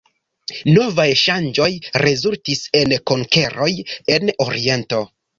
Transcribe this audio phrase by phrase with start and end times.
[0.75, 1.67] Novaj ŝanĝoj
[2.03, 3.67] rezultis en konkeroj
[4.15, 5.03] en oriento.